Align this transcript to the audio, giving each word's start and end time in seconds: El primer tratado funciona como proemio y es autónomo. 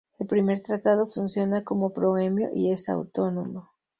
El 0.17 0.25
primer 0.25 0.61
tratado 0.61 1.05
funciona 1.05 1.63
como 1.63 1.93
proemio 1.93 2.49
y 2.55 2.71
es 2.71 2.89
autónomo. 2.89 3.69